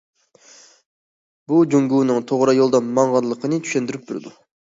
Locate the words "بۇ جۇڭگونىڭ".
1.51-2.25